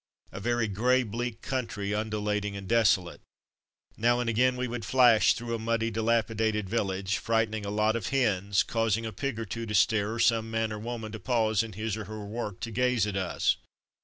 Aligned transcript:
A 0.31 0.39
very 0.39 0.67
grey, 0.67 1.03
bleak 1.03 1.43
country, 1.43 1.93
undulating 1.93 2.57
and 2.57 2.67
desolate. 2.67 3.21
Now 3.97 4.19
and 4.19 4.27
again 4.27 4.55
we 4.57 4.67
would 4.67 4.83
flash 4.83 5.35
through 5.35 5.53
a 5.53 5.59
muddy, 5.59 5.91
dilapidated 5.91 6.67
village, 6.67 7.17
frightening 7.17 7.67
a 7.67 7.69
lot 7.69 7.95
of 7.95 8.07
hens, 8.07 8.63
causing 8.63 9.05
a 9.05 9.13
pig 9.13 9.37
or 9.39 9.45
two 9.45 9.67
to 9.67 9.75
stare, 9.75 10.13
or 10.13 10.19
some 10.19 10.49
man 10.49 10.73
or 10.73 10.79
woman 10.79 11.11
to 11.11 11.19
pause 11.19 11.61
in 11.61 11.73
his 11.73 11.95
or 11.95 12.05
her 12.05 12.25
work 12.25 12.61
to 12.61 12.71
gaze 12.71 13.05
at 13.05 13.15
us. 13.15 13.57